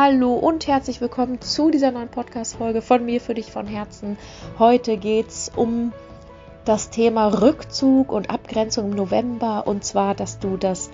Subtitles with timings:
[0.00, 4.16] Hallo und herzlich willkommen zu dieser neuen Podcast-Folge von mir für dich von Herzen.
[4.56, 5.92] Heute geht es um
[6.64, 10.90] das Thema Rückzug und Abgrenzung im November und zwar, dass du das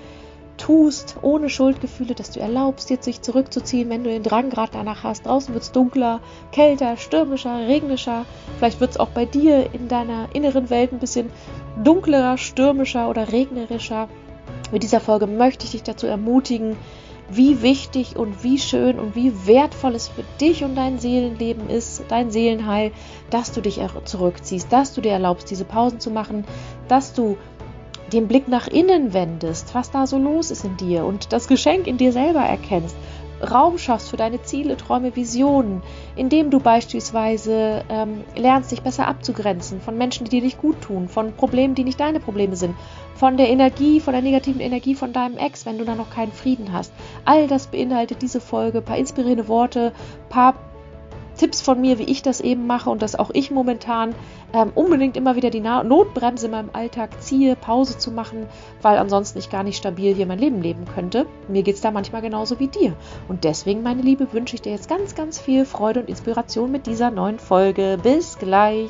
[0.56, 5.02] tust ohne Schuldgefühle, dass du erlaubst, dir sich zurückzuziehen, wenn du den Drang gerade danach
[5.02, 5.27] hast.
[5.27, 8.25] Draußen wird es dunkler, kälter, stürmischer, regnischer.
[8.57, 11.29] Vielleicht wird es auch bei dir in deiner inneren Welt ein bisschen
[11.77, 14.09] dunkler, stürmischer oder regnerischer.
[14.73, 16.78] Mit dieser Folge möchte ich dich dazu ermutigen,
[17.30, 22.05] wie wichtig und wie schön und wie wertvoll es für dich und dein Seelenleben ist,
[22.09, 22.92] dein Seelenheil,
[23.30, 26.45] dass du dich zurückziehst, dass du dir erlaubst, diese Pausen zu machen,
[26.88, 27.37] dass du
[28.12, 31.87] den Blick nach innen wendest, was da so los ist in dir und das Geschenk
[31.87, 32.95] in dir selber erkennst
[33.45, 35.83] Raum schaffst für deine Ziele, Träume, Visionen,
[36.16, 41.09] indem du beispielsweise ähm, lernst, dich besser abzugrenzen von Menschen, die dir nicht gut tun,
[41.09, 42.75] von Problemen, die nicht deine Probleme sind,
[43.15, 46.33] von der Energie, von der negativen Energie von deinem Ex, wenn du da noch keinen
[46.33, 46.92] Frieden hast.
[47.25, 49.92] All das beinhaltet diese Folge, paar inspirierende Worte,
[50.29, 50.55] paar
[51.45, 54.14] Tipps von mir, wie ich das eben mache und dass auch ich momentan
[54.55, 58.47] ähm, unbedingt immer wieder die Notbremse in meinem Alltag ziehe, Pause zu machen,
[58.81, 61.27] weil ansonsten ich gar nicht stabil hier mein Leben leben könnte.
[61.48, 62.97] Mir geht es da manchmal genauso wie dir.
[63.28, 66.86] Und deswegen, meine Liebe, wünsche ich dir jetzt ganz, ganz viel Freude und Inspiration mit
[66.86, 67.98] dieser neuen Folge.
[68.03, 68.89] Bis gleich.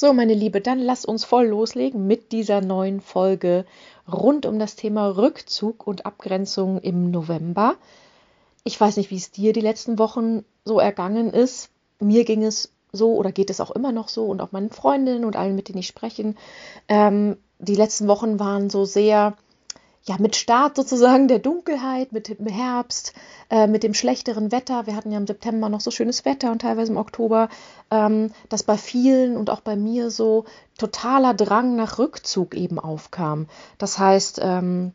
[0.00, 3.66] So, meine Liebe, dann lass uns voll loslegen mit dieser neuen Folge
[4.12, 7.76] rund um das Thema Rückzug und Abgrenzung im November.
[8.64, 11.70] Ich weiß nicht, wie es dir die letzten Wochen so ergangen ist.
[11.98, 15.24] Mir ging es so oder geht es auch immer noch so und auch meinen Freundinnen
[15.24, 16.34] und allen, mit denen ich spreche.
[16.88, 19.36] Ähm, die letzten Wochen waren so sehr
[20.04, 23.12] ja, mit Start sozusagen der Dunkelheit, mit dem Herbst,
[23.50, 24.86] äh, mit dem schlechteren Wetter.
[24.86, 27.48] Wir hatten ja im September noch so schönes Wetter und teilweise im Oktober,
[27.90, 30.46] ähm, dass bei vielen und auch bei mir so
[30.78, 33.46] totaler Drang nach Rückzug eben aufkam.
[33.76, 34.92] Das heißt, ähm,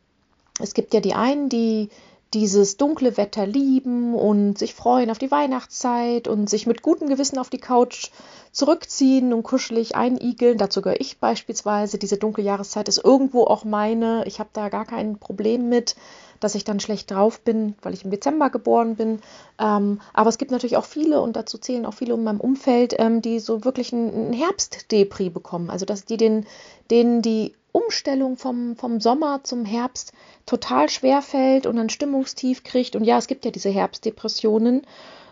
[0.59, 1.89] es gibt ja die einen, die
[2.35, 7.39] dieses dunkle Wetter lieben und sich freuen auf die Weihnachtszeit und sich mit gutem Gewissen
[7.39, 8.09] auf die Couch
[8.51, 10.57] zurückziehen und kuschelig einigeln.
[10.57, 11.97] Dazu gehöre ich beispielsweise.
[11.97, 14.25] Diese dunkle Jahreszeit ist irgendwo auch meine.
[14.27, 15.95] Ich habe da gar kein Problem mit,
[16.39, 19.19] dass ich dann schlecht drauf bin, weil ich im Dezember geboren bin.
[19.59, 22.95] Ähm, aber es gibt natürlich auch viele, und dazu zählen auch viele in meinem Umfeld,
[22.97, 25.69] ähm, die so wirklich einen Herbstdepri bekommen.
[25.69, 26.45] Also dass die den,
[26.89, 30.13] denen die Umstellung vom, vom Sommer zum Herbst
[30.45, 32.95] total schwer fällt und ein Stimmungstief kriegt.
[32.95, 34.83] Und ja, es gibt ja diese Herbstdepressionen.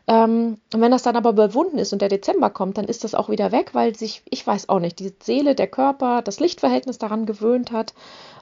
[0.07, 3.15] Ähm, und wenn das dann aber überwunden ist und der Dezember kommt, dann ist das
[3.15, 6.97] auch wieder weg, weil sich, ich weiß auch nicht, die Seele, der Körper, das Lichtverhältnis
[6.97, 7.93] daran gewöhnt hat.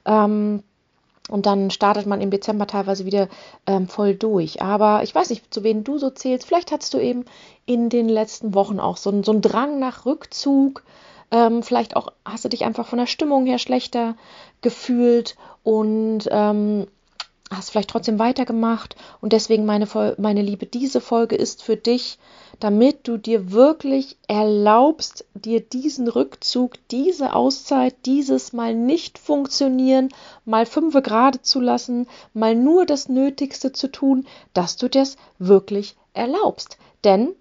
[0.05, 0.63] Ähm,
[1.29, 3.29] und dann startet man im Dezember teilweise wieder
[3.67, 4.61] ähm, voll durch.
[4.61, 6.47] Aber ich weiß nicht, zu wen du so zählst.
[6.47, 7.25] Vielleicht hattest du eben
[7.65, 10.83] in den letzten Wochen auch so, so einen Drang nach Rückzug,
[11.31, 14.15] ähm, vielleicht auch hast du dich einfach von der Stimmung her schlechter
[14.61, 16.87] gefühlt und ähm,
[17.51, 18.95] hast vielleicht trotzdem weitergemacht.
[19.19, 22.17] Und deswegen, meine, meine Liebe, diese Folge ist für dich,
[22.59, 30.09] damit du dir wirklich erlaubst, dir diesen Rückzug, diese Auszeit, dieses Mal nicht funktionieren,
[30.45, 35.95] mal fünfe gerade zu lassen, mal nur das Nötigste zu tun, dass du das wirklich
[36.13, 36.77] erlaubst.
[37.03, 37.35] Denn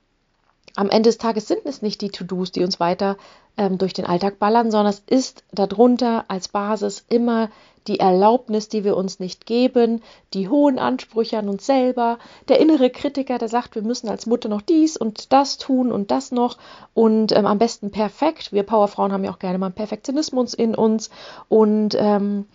[0.77, 3.17] am Ende des Tages sind es nicht die To-Dos, die uns weiter
[3.61, 7.51] ähm, durch den Alltag ballern, sondern es ist darunter als Basis immer
[7.87, 12.19] die Erlaubnis, die wir uns nicht geben, die hohen Ansprüche an uns selber,
[12.49, 16.11] der innere Kritiker, der sagt, wir müssen als Mutter noch dies und das tun und
[16.11, 16.57] das noch
[16.95, 18.51] und ähm, am besten perfekt.
[18.53, 21.11] Wir Powerfrauen haben ja auch gerne mal einen Perfektionismus in uns
[21.49, 22.47] und ähm,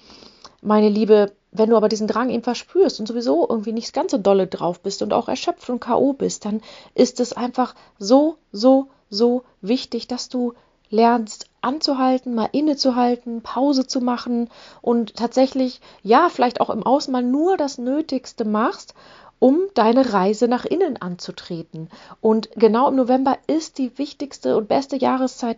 [0.63, 4.17] meine Liebe, wenn du aber diesen Drang eben verspürst und sowieso irgendwie nicht ganz so
[4.17, 6.13] dolle drauf bist und auch erschöpft und K.O.
[6.13, 6.61] bist, dann
[6.95, 10.53] ist es einfach so, so, so wichtig, dass du
[10.90, 14.50] lernst anzuhalten, mal innezuhalten, Pause zu machen
[14.81, 18.94] und tatsächlich, ja, vielleicht auch im Außen mal nur das Nötigste machst,
[19.40, 21.90] um deine Reise nach innen anzutreten.
[22.22, 25.57] Und genau im November ist die wichtigste und beste Jahreszeit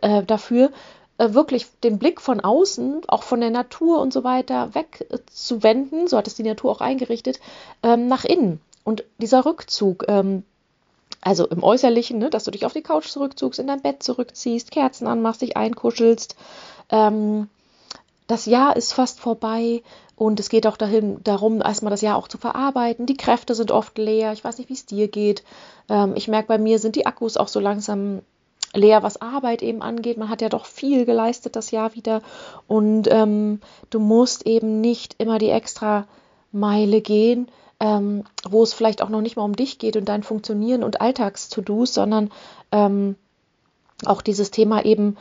[0.00, 0.70] äh, dafür,
[1.18, 6.16] äh, wirklich den Blick von außen, auch von der Natur und so weiter, wegzuwenden, so
[6.18, 7.40] hat es die Natur auch eingerichtet,
[7.82, 8.60] ähm, nach innen.
[8.84, 10.44] Und dieser Rückzug, ähm,
[11.26, 14.70] also im Äußerlichen, ne, dass du dich auf die Couch zurückzugst, in dein Bett zurückziehst,
[14.70, 16.36] Kerzen anmachst, dich einkuschelst.
[16.88, 17.48] Ähm,
[18.28, 19.82] das Jahr ist fast vorbei
[20.14, 23.06] und es geht auch dahin, darum, erstmal das Jahr auch zu verarbeiten.
[23.06, 24.32] Die Kräfte sind oft leer.
[24.34, 25.42] Ich weiß nicht, wie es dir geht.
[25.88, 28.22] Ähm, ich merke, bei mir sind die Akkus auch so langsam
[28.72, 30.18] leer, was Arbeit eben angeht.
[30.18, 32.22] Man hat ja doch viel geleistet das Jahr wieder
[32.68, 36.06] und ähm, du musst eben nicht immer die extra
[36.52, 37.48] Meile gehen,
[37.80, 41.00] ähm, wo es vielleicht auch noch nicht mal um dich geht und dein Funktionieren und
[41.00, 42.30] Alltags-To-Dos, sondern
[42.72, 43.16] ähm,
[44.04, 45.16] auch dieses Thema eben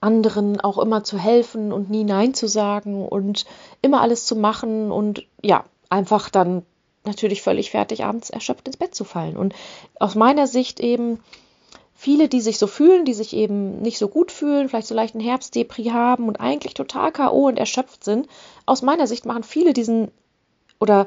[0.00, 3.46] anderen auch immer zu helfen und nie Nein zu sagen und
[3.82, 6.64] immer alles zu machen und ja, einfach dann
[7.04, 9.36] natürlich völlig fertig abends erschöpft ins Bett zu fallen.
[9.36, 9.54] Und
[9.98, 11.20] aus meiner Sicht eben
[11.94, 15.14] viele, die sich so fühlen, die sich eben nicht so gut fühlen, vielleicht so leicht
[15.14, 17.46] einen Herbstdepri haben und eigentlich total K.O.
[17.46, 18.28] und erschöpft sind,
[18.66, 20.10] aus meiner Sicht machen viele diesen
[20.80, 21.06] oder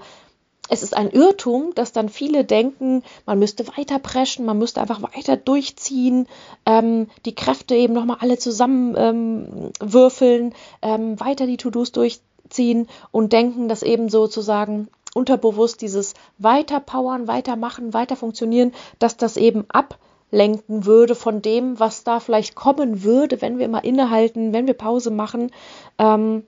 [0.69, 5.01] es ist ein Irrtum, dass dann viele denken, man müsste weiter preschen, man müsste einfach
[5.01, 6.27] weiter durchziehen,
[6.65, 13.69] ähm, die Kräfte eben nochmal alle zusammenwürfeln, ähm, ähm, weiter die To-Dos durchziehen und denken,
[13.69, 21.41] dass eben sozusagen unterbewusst dieses Weiterpowern, weitermachen, weiter funktionieren, dass das eben ablenken würde von
[21.41, 25.51] dem, was da vielleicht kommen würde, wenn wir mal innehalten, wenn wir Pause machen.
[25.99, 26.43] Ähm,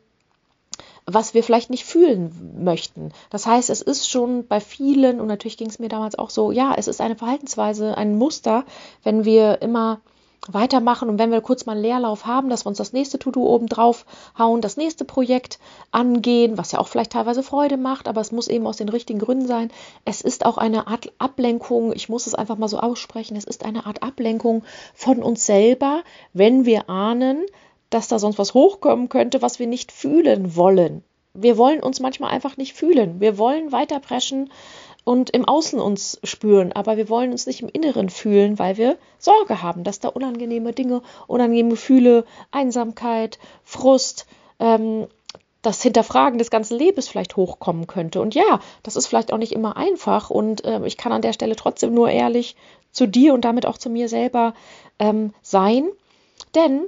[1.09, 3.11] was wir vielleicht nicht fühlen möchten.
[3.29, 6.51] Das heißt, es ist schon bei vielen, und natürlich ging es mir damals auch so,
[6.51, 8.65] ja, es ist eine Verhaltensweise, ein Muster,
[9.03, 10.01] wenn wir immer
[10.49, 13.43] weitermachen und wenn wir kurz mal einen Leerlauf haben, dass wir uns das nächste To-Do
[13.43, 14.05] oben drauf
[14.37, 15.59] hauen, das nächste Projekt
[15.91, 19.19] angehen, was ja auch vielleicht teilweise Freude macht, aber es muss eben aus den richtigen
[19.19, 19.71] Gründen sein.
[20.05, 23.65] Es ist auch eine Art Ablenkung, ich muss es einfach mal so aussprechen, es ist
[23.65, 24.63] eine Art Ablenkung
[24.93, 26.03] von uns selber,
[26.33, 27.45] wenn wir ahnen,
[27.89, 31.03] dass da sonst was hochkommen könnte, was wir nicht fühlen wollen.
[31.33, 33.19] Wir wollen uns manchmal einfach nicht fühlen.
[33.19, 34.49] Wir wollen weiterpreschen
[35.03, 38.97] und im Außen uns spüren, aber wir wollen uns nicht im Inneren fühlen, weil wir
[39.19, 44.25] Sorge haben, dass da unangenehme Dinge, unangenehme Gefühle, Einsamkeit, Frust,
[44.59, 45.07] ähm,
[45.61, 48.19] das Hinterfragen des ganzen Lebens vielleicht hochkommen könnte.
[48.19, 51.33] Und ja, das ist vielleicht auch nicht immer einfach und äh, ich kann an der
[51.33, 52.55] Stelle trotzdem nur ehrlich
[52.91, 54.53] zu dir und damit auch zu mir selber
[54.99, 55.87] ähm, sein,
[56.53, 56.85] denn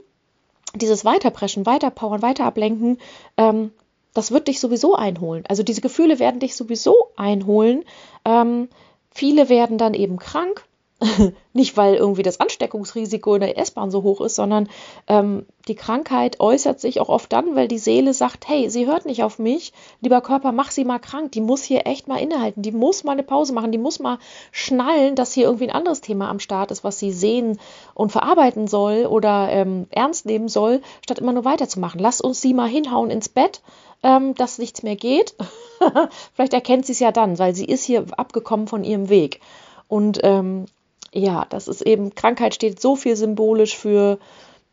[0.75, 2.98] dieses Weiterpreschen, Weiterpowern, Weiterablenken,
[3.38, 3.71] ähm,
[4.13, 5.44] das wird dich sowieso einholen.
[5.48, 7.86] Also diese Gefühle werden dich sowieso einholen.
[8.25, 8.69] Ähm,
[9.12, 10.66] viele werden dann eben krank
[11.54, 14.68] nicht, weil irgendwie das Ansteckungsrisiko in der S-Bahn so hoch ist, sondern
[15.07, 19.06] ähm, die Krankheit äußert sich auch oft dann, weil die Seele sagt, hey, sie hört
[19.06, 22.62] nicht auf mich, lieber Körper, mach sie mal krank, die muss hier echt mal innehalten,
[22.62, 24.19] die muss mal eine Pause machen, die muss mal
[24.51, 27.60] schnallen, dass hier irgendwie ein anderes Thema am Start ist, was sie sehen
[27.94, 32.01] und verarbeiten soll oder ähm, ernst nehmen soll, statt immer nur weiterzumachen.
[32.01, 33.62] Lass uns sie mal hinhauen ins Bett,
[34.04, 35.36] ähm, dass nichts mehr geht.
[36.34, 39.40] Vielleicht erkennt sie es ja dann, weil sie ist hier abgekommen von ihrem Weg.
[39.88, 40.66] Und ähm,
[41.13, 44.19] ja, das ist eben, Krankheit steht so viel symbolisch für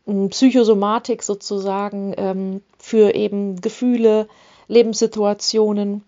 [0.07, 4.27] ähm, Psychosomatik sozusagen, ähm, für eben Gefühle,
[4.67, 6.03] Lebenssituationen.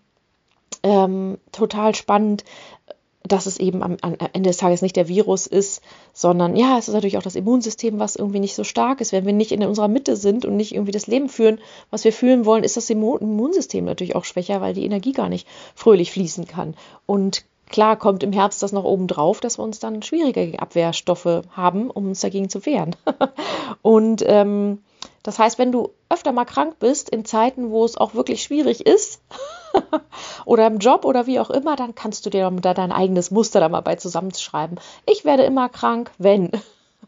[0.82, 2.44] Ähm, total spannend,
[3.22, 5.82] dass es eben am, am, Ende des Tages nicht der Virus ist,
[6.14, 9.12] sondern ja, es ist natürlich auch das Immunsystem, was irgendwie nicht so stark ist.
[9.12, 11.60] Wenn wir nicht in unserer Mitte sind und nicht irgendwie das Leben führen,
[11.90, 15.46] was wir fühlen wollen, ist das Immunsystem natürlich auch schwächer, weil die Energie gar nicht
[15.74, 16.74] fröhlich fließen kann.
[17.04, 21.42] Und Klar kommt im Herbst das noch oben drauf, dass wir uns dann schwierige Abwehrstoffe
[21.52, 22.96] haben, um uns dagegen zu wehren.
[23.82, 24.82] und ähm,
[25.22, 28.86] das heißt, wenn du öfter mal krank bist, in Zeiten, wo es auch wirklich schwierig
[28.86, 29.20] ist,
[30.44, 33.60] oder im Job oder wie auch immer, dann kannst du dir da dein eigenes Muster
[33.60, 34.80] da mal bei zusammenschreiben.
[35.06, 36.50] Ich werde immer krank, wenn.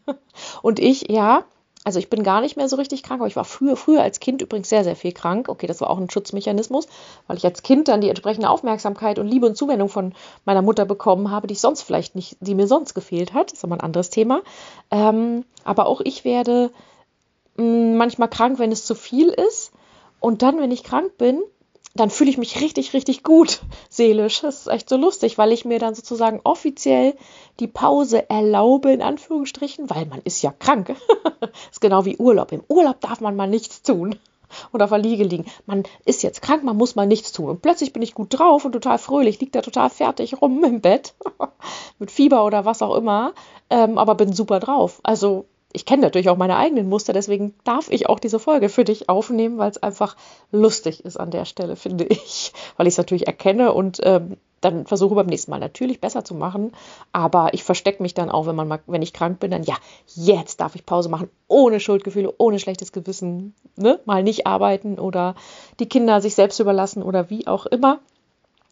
[0.61, 1.43] Und ich, ja,
[1.83, 4.19] also ich bin gar nicht mehr so richtig krank, aber ich war früher, früher als
[4.19, 5.49] Kind übrigens sehr, sehr viel krank.
[5.49, 6.87] Okay, das war auch ein Schutzmechanismus,
[7.27, 10.13] weil ich als Kind dann die entsprechende Aufmerksamkeit und Liebe und Zuwendung von
[10.45, 13.51] meiner Mutter bekommen habe, die ich sonst vielleicht nicht, die mir sonst gefehlt hat.
[13.51, 14.41] Das ist aber ein anderes Thema.
[14.91, 16.71] Ähm, aber auch ich werde
[17.57, 19.73] mh, mm, manchmal krank, wenn es zu viel ist.
[20.21, 21.43] Und dann, wenn ich krank bin,
[21.95, 24.41] dann fühle ich mich richtig, richtig gut seelisch.
[24.41, 27.15] Das ist echt so lustig, weil ich mir dann sozusagen offiziell
[27.59, 30.95] die Pause erlaube, in Anführungsstrichen, weil man ist ja krank.
[31.39, 32.51] das ist genau wie Urlaub.
[32.51, 34.15] Im Urlaub darf man mal nichts tun
[34.71, 35.45] und auf der Liege liegen.
[35.65, 37.49] Man ist jetzt krank, man muss mal nichts tun.
[37.49, 40.81] Und plötzlich bin ich gut drauf und total fröhlich, liegt da total fertig rum im
[40.81, 41.13] Bett
[41.99, 43.33] mit Fieber oder was auch immer,
[43.69, 44.99] ähm, aber bin super drauf.
[45.03, 48.83] Also ich kenne natürlich auch meine eigenen Muster, deswegen darf ich auch diese Folge für
[48.83, 50.15] dich aufnehmen, weil es einfach
[50.51, 52.53] lustig ist an der Stelle, finde ich.
[52.77, 56.35] Weil ich es natürlich erkenne und ähm, dann versuche beim nächsten Mal natürlich besser zu
[56.35, 56.71] machen.
[57.11, 59.75] Aber ich verstecke mich dann auch, wenn man mal, wenn ich krank bin, dann ja,
[60.15, 63.99] jetzt darf ich Pause machen, ohne Schuldgefühle, ohne schlechtes Gewissen, ne?
[64.05, 65.35] Mal nicht arbeiten oder
[65.79, 67.99] die Kinder sich selbst überlassen oder wie auch immer.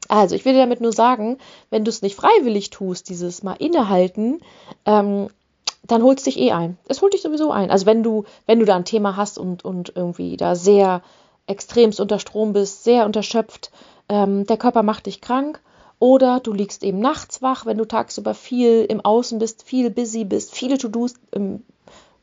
[0.08, 1.38] Also, ich will dir damit nur sagen,
[1.70, 4.42] wenn du es nicht freiwillig tust, dieses Mal innehalten,
[4.86, 5.30] ähm,
[5.84, 6.78] dann holt es dich eh ein.
[6.88, 7.72] Es holt dich sowieso ein.
[7.72, 11.02] Also wenn du, wenn du da ein Thema hast und, und irgendwie da sehr
[11.48, 13.72] extremst unter Strom bist, sehr unterschöpft,
[14.10, 15.62] ähm, der Körper macht dich krank
[16.00, 20.24] oder du liegst eben nachts wach, wenn du tagsüber viel im Außen bist, viel busy
[20.24, 21.64] bist, viele To-Dos, ähm,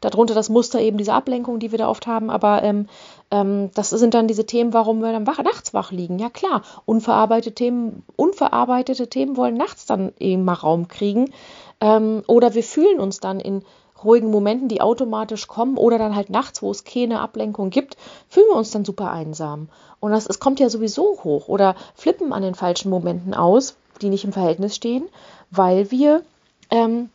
[0.00, 2.86] darunter das Muster eben diese Ablenkung, die wir da oft haben, aber ähm,
[3.30, 6.18] ähm, das sind dann diese Themen, warum wir dann wach, nachts wach liegen.
[6.18, 11.32] Ja klar, unverarbeitete Themen, unverarbeitete Themen wollen nachts dann eben mal Raum kriegen.
[11.80, 13.62] Ähm, oder wir fühlen uns dann in
[14.04, 17.96] ruhigen Momenten, die automatisch kommen oder dann halt nachts, wo es keine Ablenkung gibt,
[18.28, 19.68] fühlen wir uns dann super einsam.
[20.00, 24.08] Und das, es kommt ja sowieso hoch oder flippen an den falschen Momenten aus, die
[24.08, 25.08] nicht im Verhältnis stehen,
[25.50, 26.22] weil wir
[26.70, 27.10] ähm,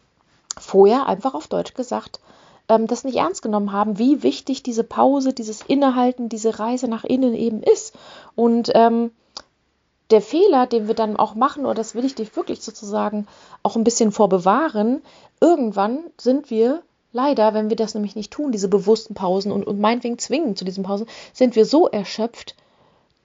[0.58, 2.20] vorher einfach auf Deutsch gesagt
[2.70, 7.04] ähm, das nicht ernst genommen haben, wie wichtig diese Pause, dieses Innehalten, diese Reise nach
[7.04, 7.96] innen eben ist.
[8.36, 9.12] Und ähm,
[10.10, 13.28] der Fehler, den wir dann auch machen, oder das will ich dich wirklich sozusagen
[13.64, 15.02] auch ein bisschen vorbewahren,
[15.40, 16.84] irgendwann sind wir
[17.14, 20.66] leider, wenn wir das nämlich nicht tun, diese bewussten Pausen und, und meinetwegen zwingen zu
[20.66, 22.56] diesen Pausen, sind wir so erschöpft,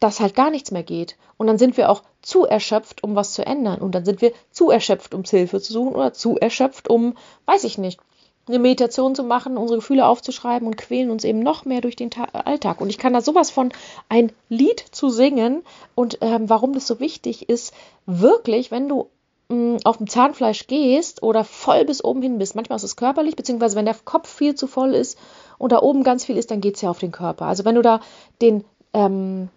[0.01, 1.17] dass halt gar nichts mehr geht.
[1.37, 3.81] Und dann sind wir auch zu erschöpft, um was zu ändern.
[3.81, 7.17] Und dann sind wir zu erschöpft, um Hilfe zu suchen oder zu erschöpft, um,
[7.47, 8.01] weiß ich nicht,
[8.49, 12.11] eine Meditation zu machen, unsere Gefühle aufzuschreiben und quälen uns eben noch mehr durch den
[12.11, 12.81] Ta Alltag.
[12.81, 13.71] Und ich kann da sowas von
[14.09, 15.63] ein Lied zu singen
[15.95, 17.75] und ähm, warum das so wichtig ist,
[18.07, 19.09] wirklich, wenn du
[19.49, 22.97] mh, mm, auf dem Zahnfleisch gehst oder voll bis oben hin bist, manchmal ist es
[22.97, 25.19] körperlich, beziehungsweise wenn der Kopf viel zu voll ist
[25.59, 27.47] und da oben ganz viel ist, dann geht es ja auf den Körper.
[27.47, 28.01] Also wenn du da
[28.41, 28.65] den
[28.95, 29.49] ähm,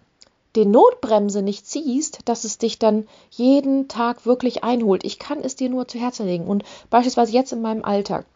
[0.56, 5.04] den Notbremse nicht ziehst, dass es dich dann jeden Tag wirklich einholt.
[5.04, 6.46] Ich kann es dir nur zu Herzen legen.
[6.46, 8.26] Und beispielsweise jetzt in meinem Alltag.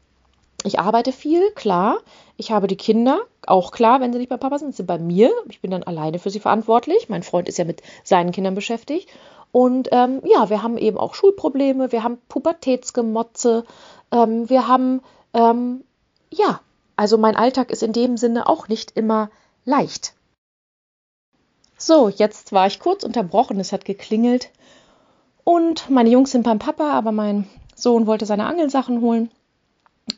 [0.66, 1.99] Ich arbeite viel, klar.
[2.37, 4.99] Ich habe die Kinder, auch klar, wenn sie nicht bei Papa sind, sind sie bei
[4.99, 5.30] mir.
[5.49, 7.08] Ich bin dann alleine für sie verantwortlich.
[7.08, 9.08] Mein Freund ist ja mit seinen Kindern beschäftigt.
[9.52, 13.64] Und ähm, ja, wir haben eben auch Schulprobleme, wir haben Pubertätsgemotze,
[14.11, 15.02] ähm, wir haben,
[15.35, 15.85] ähm,
[16.30, 16.58] ja,
[16.96, 19.30] also mein Alltag ist in dem Sinne auch nicht immer
[19.64, 20.14] leicht.
[21.78, 24.50] So, jetzt war ich kurz unterbrochen, es hat geklingelt.
[25.44, 29.30] Und meine Jungs sind beim Papa, aber mein Sohn wollte seine Angelsachen holen.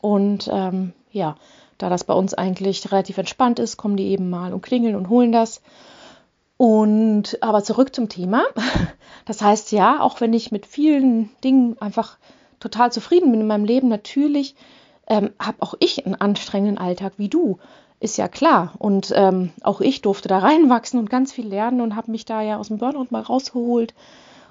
[0.00, 1.36] Und ähm, ja,
[1.78, 5.08] da das bei uns eigentlich relativ entspannt ist, kommen die eben mal und klingeln und
[5.08, 5.62] holen das.
[6.56, 8.44] Und aber zurück zum Thema.
[9.24, 12.16] Das heißt ja, auch wenn ich mit vielen Dingen einfach
[12.60, 14.54] total zufrieden bin in meinem Leben, natürlich
[15.06, 17.58] ähm, habe auch ich einen anstrengenden Alltag wie du.
[18.00, 18.72] Ist ja klar.
[18.78, 22.40] Und ähm, auch ich durfte da reinwachsen und ganz viel lernen und habe mich da
[22.40, 23.92] ja aus dem Burnout mal rausgeholt.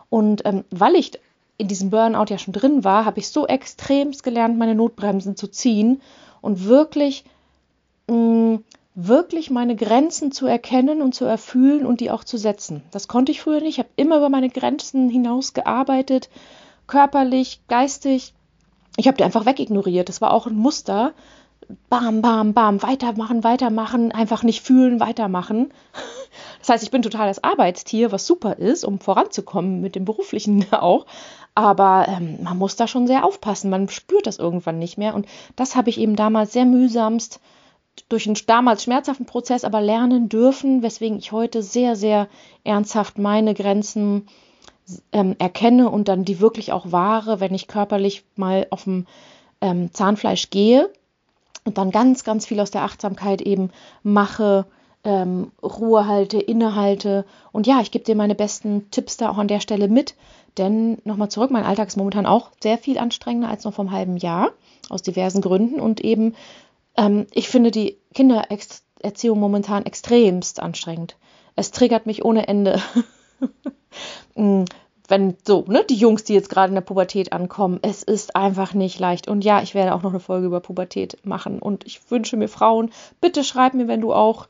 [0.10, 1.20] Und ähm, weil ich
[1.58, 5.48] in diesem Burnout ja schon drin war, habe ich so extremst gelernt, meine Notbremsen zu
[5.48, 6.02] ziehen
[6.42, 7.24] und wirklich,
[8.08, 8.64] mh, mm,
[9.00, 12.82] wirklich meine Grenzen zu erkennen und zu erfühlen und die auch zu setzen.
[12.90, 13.78] Das konnte ich früher nicht.
[13.78, 16.30] Ich habe immer über meine Grenzen hinaus gearbeitet,
[16.88, 18.34] körperlich, geistig.
[18.98, 20.10] Ich habe die einfach wegignoriert.
[20.10, 21.14] Das war auch ein Muster.
[21.90, 25.72] Bam, bam, bam, weitermachen, weitermachen, einfach nicht fühlen, weitermachen.
[26.60, 30.66] Das heißt, ich bin total das Arbeitstier, was super ist, um voranzukommen mit dem beruflichen
[30.72, 31.06] auch.
[31.58, 33.72] Aber ähm, man muss da schon sehr aufpassen.
[33.72, 35.16] Man spürt das irgendwann nicht mehr.
[35.16, 37.40] Und das habe ich eben damals sehr mühsamst
[38.10, 42.28] durch einen damals schmerzhaften Prozess aber lernen dürfen, weswegen ich heute sehr, sehr
[42.64, 44.28] ernsthaft meine Grenzen
[45.12, 49.08] ähm, erkenne und dann die wirklich auch wahre, wenn ich körperlich mal auf dem
[49.60, 50.92] ähm, Zahnfleisch gehe
[51.66, 53.72] und dann ganz, ganz viel aus der Achtsamkeit eben
[54.04, 54.68] mache,
[55.04, 57.26] ähm, Ruhe halte, innehalte.
[57.52, 60.14] Und ja, ich gebe dir meine besten Tipps da auch an der Stelle mit,
[60.58, 64.18] denn nochmal zurück, mein Alltag ist momentan auch sehr viel anstrengender als noch vom halben
[64.18, 64.52] Jahr,
[64.90, 65.80] aus diversen Gründen.
[65.80, 66.36] Und eben,
[66.96, 71.18] ähm, ich finde die Kindererziehung momentan extremst anstrengend.
[71.56, 72.82] Es triggert mich ohne Ende.
[74.36, 74.66] Mm,
[75.08, 78.74] wenn so, ne, die Jungs, die jetzt gerade in der Pubertät ankommen, es ist einfach
[78.74, 79.28] nicht leicht.
[79.28, 81.60] Und ja, ich werde auch noch eine Folge über Pubertät machen.
[81.60, 84.48] Und ich wünsche mir Frauen, bitte schreib mir, wenn du auch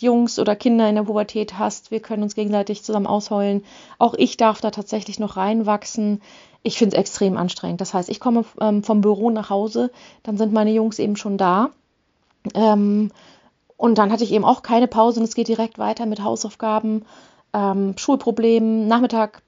[0.00, 1.90] Jungs oder Kinder in der Pubertät hast.
[1.90, 3.64] Wir können uns gegenseitig zusammen ausheulen.
[3.98, 6.22] Auch ich darf da tatsächlich noch reinwachsen.
[6.62, 7.80] Ich finde es extrem anstrengend.
[7.80, 9.90] Das heißt, ich komme ähm, vom Büro nach Hause,
[10.22, 11.70] dann sind meine Jungs eben schon da.
[12.54, 13.10] Ähm,
[13.76, 17.04] und dann hatte ich eben auch keine Pause und es geht direkt weiter mit Hausaufgaben,
[17.52, 19.42] ähm, Schulproblemen, Nachmittag,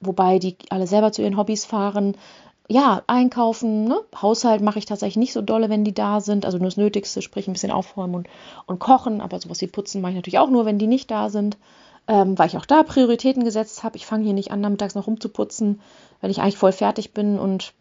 [0.00, 2.16] wobei die alle selber zu ihren Hobbys fahren
[2.68, 4.00] ja, einkaufen, ne?
[4.20, 6.44] Haushalt mache ich tatsächlich nicht so dolle, wenn die da sind.
[6.44, 8.28] Also nur das Nötigste, sprich ein bisschen aufräumen und,
[8.66, 9.20] und kochen.
[9.20, 11.56] Aber sowas wie putzen mache ich natürlich auch nur, wenn die nicht da sind.
[12.08, 13.96] Ähm, weil ich auch da Prioritäten gesetzt habe.
[13.96, 15.80] Ich fange hier nicht an, nachmittags noch rumzuputzen,
[16.20, 17.72] wenn ich eigentlich voll fertig bin und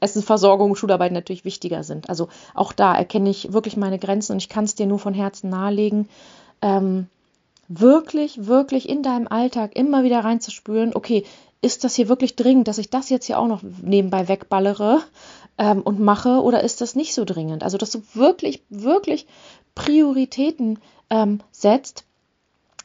[0.00, 2.08] Essensversorgung, Schularbeit natürlich wichtiger sind.
[2.08, 5.12] Also auch da erkenne ich wirklich meine Grenzen und ich kann es dir nur von
[5.12, 6.08] Herzen nahelegen.
[6.62, 7.06] Ähm,
[7.68, 11.24] wirklich, wirklich in deinem Alltag immer wieder reinzuspüren, okay,
[11.62, 15.02] ist das hier wirklich dringend, dass ich das jetzt hier auch noch nebenbei wegballere
[15.58, 17.62] ähm, und mache oder ist das nicht so dringend?
[17.62, 19.26] Also, dass du wirklich, wirklich
[19.74, 20.78] Prioritäten
[21.10, 22.04] ähm, setzt,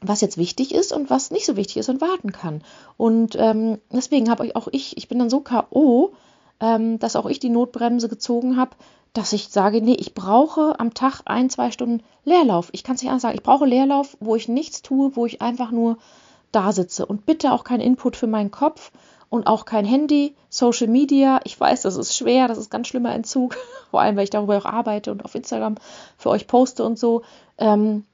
[0.02, 2.64] was jetzt wichtig ist und was nicht so wichtig ist und warten kann.
[2.98, 6.14] Und ähm, deswegen habe auch ich, ich bin dann so K.O.,
[6.60, 8.72] ähm, dass auch ich die Notbremse gezogen habe,
[9.14, 12.70] dass ich sage, nee, ich brauche am Tag ein, zwei Stunden Leerlauf.
[12.74, 13.36] Ich kann es nicht anders sagen.
[13.36, 15.98] Ich brauche Leerlauf, wo ich nichts tue, wo ich einfach nur
[16.52, 18.92] da sitze und bitte auch kein Input für meinen Kopf
[19.30, 21.40] und auch kein Handy, Social Media.
[21.44, 23.58] Ich weiß, das ist schwer, das ist ganz schlimmer Entzug,
[23.92, 25.76] vor allem weil ich darüber auch arbeite und auf Instagram
[26.18, 27.24] für euch poste und so.
[27.58, 28.06] Ähm,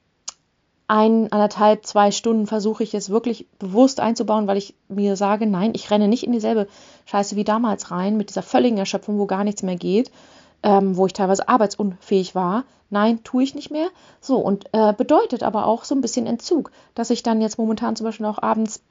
[0.88, 5.72] ein, anderthalb, zwei Stunden versuche ich es wirklich bewusst einzubauen, weil ich mir sage, nein,
[5.74, 6.68] ich renne nicht in dieselbe
[7.06, 10.12] Scheiße wie damals rein, mit dieser völligen Erschöpfung, wo gar nichts mehr geht,
[10.63, 12.63] ähm, wo ich teilweise arbeitsunfähig war.
[12.89, 13.88] Nein, tue ich nicht mehr.
[14.20, 17.96] So, und äh, bedeutet aber auch so ein bisschen Entzug, dass ich dann jetzt momentan
[17.96, 18.82] zum Beispiel auch abends,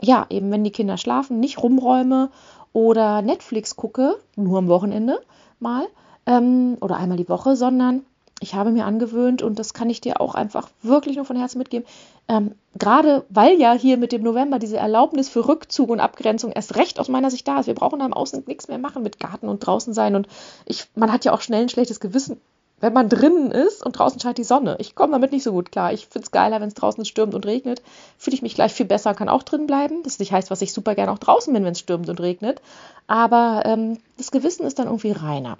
[0.00, 2.30] ja, eben wenn die Kinder schlafen, nicht rumräume
[2.72, 5.20] oder Netflix gucke, nur am Wochenende
[5.58, 5.86] mal
[6.26, 8.04] ähm, oder einmal die Woche, sondern
[8.40, 11.58] ich habe mir angewöhnt, und das kann ich dir auch einfach wirklich nur von Herzen
[11.58, 11.86] mitgeben,
[12.28, 16.76] ähm, gerade weil ja hier mit dem November diese Erlaubnis für Rückzug und Abgrenzung erst
[16.76, 17.66] recht aus meiner Sicht da ist.
[17.66, 20.14] Wir brauchen da im Außen nichts mehr machen mit Garten und draußen sein.
[20.14, 20.28] Und
[20.66, 22.40] ich, man hat ja auch schnell ein schlechtes Gewissen,
[22.80, 24.76] wenn man drinnen ist und draußen scheint die Sonne.
[24.78, 25.92] Ich komme damit nicht so gut klar.
[25.92, 27.82] Ich finde es geiler, wenn es draußen stürmt und regnet.
[28.18, 30.02] Fühle ich mich gleich viel besser, kann auch drin bleiben.
[30.04, 32.62] Das nicht heißt, was ich super gerne auch draußen bin, wenn es stürmt und regnet.
[33.08, 35.58] Aber ähm, das Gewissen ist dann irgendwie reiner.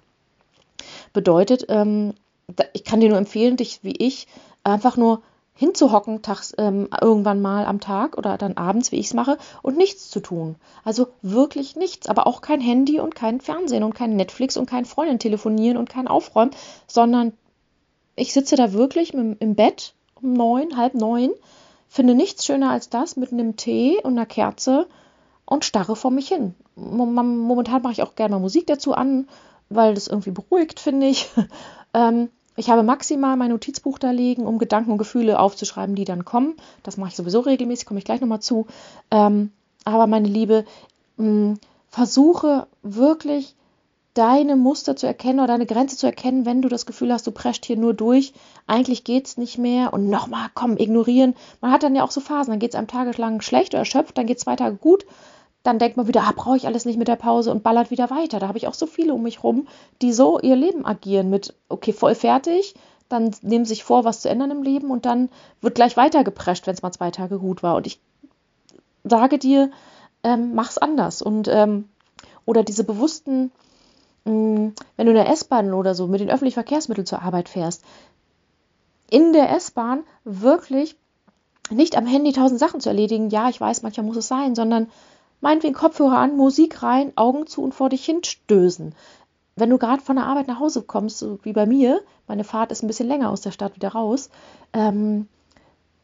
[1.13, 2.15] Bedeutet, ähm,
[2.73, 4.27] ich kann dir nur empfehlen, dich wie ich
[4.65, 5.23] einfach nur
[5.55, 9.77] hinzuhocken, tags, ähm, irgendwann mal am Tag oder dann abends, wie ich es mache, und
[9.77, 10.55] nichts zu tun.
[10.85, 14.85] Also wirklich nichts, aber auch kein Handy und kein Fernsehen und kein Netflix und kein
[14.85, 16.53] Freundin telefonieren und kein Aufräumen,
[16.87, 17.33] sondern
[18.15, 21.31] ich sitze da wirklich im Bett um neun, halb neun,
[21.89, 24.87] finde nichts schöner als das mit einem Tee und einer Kerze
[25.45, 26.55] und starre vor mich hin.
[26.77, 29.29] Momentan mache ich auch gerne mal Musik dazu an,
[29.71, 31.29] weil das irgendwie beruhigt, finde ich.
[31.95, 32.29] ähm,
[32.59, 36.57] ich habe maximal mein Notizbuch da liegen, um Gedanken und Gefühle aufzuschreiben, die dann kommen.
[36.83, 38.67] Das mache ich sowieso regelmäßig, komme ich gleich nochmal zu.
[39.13, 39.53] Ähm,
[39.85, 40.65] aber meine Liebe,
[41.17, 41.55] mh, hm,
[41.91, 43.55] versuche wirklich
[44.15, 47.31] deine Muster zu erkennen oder deine Grenze zu erkennen, wenn du das Gefühl hast, du
[47.31, 48.33] prescht hier nur durch,
[48.67, 51.37] eigentlich geht es nicht mehr und nochmal, komm, ignorieren.
[51.61, 54.19] Man hat dann ja auch so Phasen, dann geht es einem tagelang schlecht oder erschöpft,
[54.19, 55.07] dann geht es zwei Tage gut
[55.69, 58.09] dann denkt man wieder, ah, brauche ich alles nicht mit der Pause und ballert wieder
[58.09, 58.39] weiter.
[58.39, 59.69] Da habe ich auch so viele um mich rum,
[60.01, 62.75] die so ihr Leben agieren mit, okay, voll fertig,
[63.11, 65.29] dann nehmen sich vor, was zu ändern im Leben und dann
[65.61, 67.77] wird gleich weitergeprescht, wenn es mal zwei Tage gut war.
[67.77, 68.01] Und ich
[69.05, 69.71] sage dir,
[70.23, 71.21] ähm, mach's anders.
[71.21, 71.91] Und ähm,
[72.47, 73.53] oder diese bewussten,
[74.25, 77.51] mh, mm, wenn du in der S-Bahn oder so mit den öffentlichen Verkehrsmitteln zur Arbeit
[77.51, 77.85] fährst,
[79.11, 80.97] in der S-Bahn wirklich
[81.69, 83.29] nicht am Handy tausend Sachen zu erledigen.
[83.29, 84.89] Ja, ich weiß, manchmal muss es sein, sondern
[85.41, 88.95] meinetwegen Kopfhörer an, Musik rein, Augen zu und vor dich hinstößen.
[89.57, 92.71] Wenn du gerade von der Arbeit nach Hause kommst, so wie bei mir, meine Fahrt
[92.71, 94.31] ist ein bisschen länger aus der Stadt wieder raus,
[94.73, 95.29] ähm,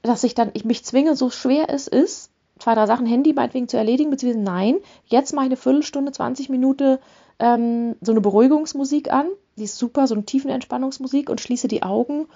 [0.02, 3.68] dass ich dann ich mich zwinge, so schwer es ist, zwei, drei Sachen Handy meinetwegen
[3.68, 6.98] zu erledigen, beziehungsweise nein, jetzt mache ich eine Viertelstunde, 20 Minuten
[7.38, 12.26] ähm, so eine Beruhigungsmusik an, die ist super, so eine Tiefenentspannungsmusik und schließe die Augen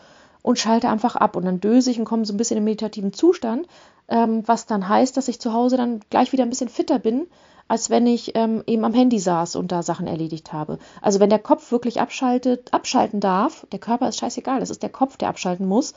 [0.43, 3.13] und schalte einfach ab und dann döse ich und komme so ein bisschen in meditativen
[3.13, 3.67] Zustand,
[4.09, 7.27] ähm, was dann heißt, dass ich zu Hause dann gleich wieder ein bisschen fitter bin,
[7.69, 10.79] als wenn ich ähm, eben am Handy saß und da Sachen erledigt habe.
[11.03, 14.91] Also wenn der Kopf wirklich abschaltet, abschalten darf, der Körper ist scheißegal, das ist der
[14.91, 15.93] Kopf, der abschalten muss,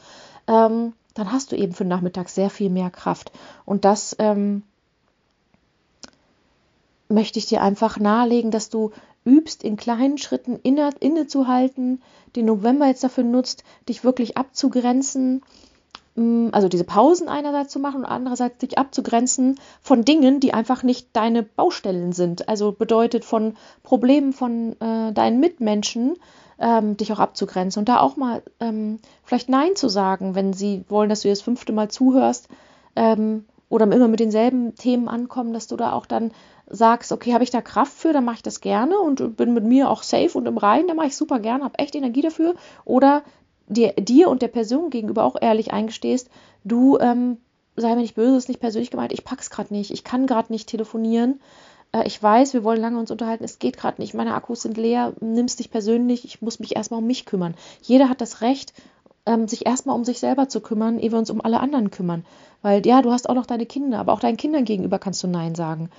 [0.48, 3.32] ähm, dann hast du eben für den Nachmittag sehr viel mehr Kraft.
[3.66, 4.64] Und das ähm,
[7.08, 8.92] möchte ich dir einfach nahelegen, dass du
[9.26, 12.02] übst, in kleinen Schritten inne, innezuhalten,
[12.36, 15.44] den November jetzt dafür nutzt, dich wirklich abzugrenzen,
[16.16, 20.84] mm, also diese Pausen einerseits zu machen und andererseits dich abzugrenzen von Dingen, die einfach
[20.84, 22.50] nicht deine Baustellen sind.
[22.50, 26.18] Also bedeutet von Problemen von äh, deinen Mitmenschen,
[26.60, 30.84] ähm, dich auch abzugrenzen und da auch mal ähm, vielleicht Nein zu sagen, wenn sie
[30.90, 32.48] wollen, dass du das fünfte Mal zuhörst
[32.96, 36.32] ähm, oder immer mit denselben Themen ankommen, dass du da auch dann
[36.68, 39.64] sagst, okay, habe ich da Kraft für, dann mache ich das gerne und bin mit
[39.64, 42.56] mir auch safe und im Reinen, dann mache ich super gerne, habe echt Energie dafür.
[42.84, 43.24] Oder
[43.68, 46.30] dir, dir und der Person gegenüber auch ehrlich eingestehst,
[46.66, 47.38] du, ähm,
[47.78, 50.52] sei mir nicht böse, ist nicht persönlich gemeint, ich pack's gerade nicht, ich kann gerade
[50.52, 51.40] nicht telefonieren.
[51.94, 54.76] Äh, ich weiß, wir wollen lange uns unterhalten, es geht gerade nicht, meine Akkus sind
[54.76, 57.56] leer, nimm's dich persönlich, ich muss mich erstmal um mich kümmern.
[57.82, 58.74] Jeder hat das Recht,
[59.26, 62.26] ähm, sich erstmal um sich selber zu kümmern, ehe wir uns um alle anderen kümmern.
[62.62, 65.28] Weil ja, du hast auch noch deine Kinder, aber auch deinen Kindern gegenüber kannst du
[65.28, 65.90] Nein sagen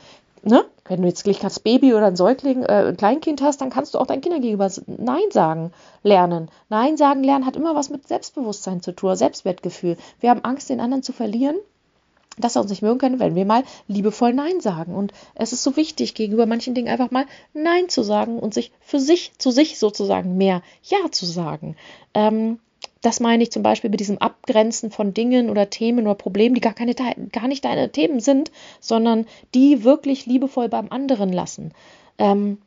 [0.42, 0.64] ne?
[0.84, 3.94] Wenn du jetzt gleich das Baby oder ein Säugling, äh, ein Kleinkind hast, dann kannst
[3.94, 6.50] du auch deinen Kindern gegenüber Nein sagen lernen.
[6.68, 9.96] Nein sagen lernen hat immer was mit Selbstbewusstsein zu tun, Selbstwertgefühl.
[10.20, 11.56] Wir haben Angst, den anderen zu verlieren,
[12.38, 14.94] dass er uns nicht mögen kann, wenn wir mal liebevoll Nein sagen.
[14.94, 18.72] Und es ist so wichtig, gegenüber manchen Dingen einfach mal Nein zu sagen und sich
[18.80, 21.76] für sich, zu sich sozusagen mehr Ja zu sagen.
[22.14, 22.58] Ähm,
[23.02, 26.60] das meine ich zum Beispiel mit diesem Abgrenzen von Dingen oder Themen oder Problemen, die
[26.60, 31.72] gar, keine, gar nicht deine Themen sind, sondern die wirklich liebevoll beim anderen lassen.
[32.18, 32.58] Ähm,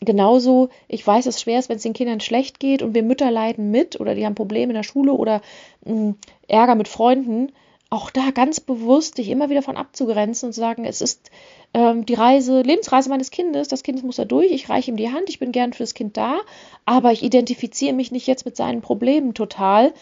[0.00, 3.30] genauso, ich weiß, es schwer ist, wenn es den Kindern schlecht geht und wir Mütter
[3.30, 5.40] leiden mit oder die haben Probleme in der Schule oder
[5.84, 6.14] mh, hm,
[6.48, 7.52] Ärger mit Freunden.
[7.90, 11.30] Auch da ganz bewusst dich immer wieder von abzugrenzen und zu sagen, es ist
[11.72, 15.10] ähm, die Reise, Lebensreise meines Kindes, das Kind muss da durch, ich reiche ihm die
[15.10, 16.38] Hand, ich bin gern für das Kind da,
[16.84, 19.94] aber ich identifiziere mich nicht jetzt mit seinen Problemen total.